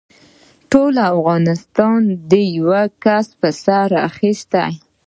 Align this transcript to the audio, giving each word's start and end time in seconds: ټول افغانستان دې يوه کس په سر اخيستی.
ټول 0.71 0.93
افغانستان 1.13 1.99
دې 2.29 2.43
يوه 2.57 2.83
کس 3.03 3.27
په 3.39 3.49
سر 3.63 3.89
اخيستی. 4.09 4.69